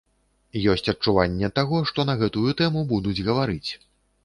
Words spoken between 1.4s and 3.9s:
таго, што на гэтую тэму будуць гаварыць.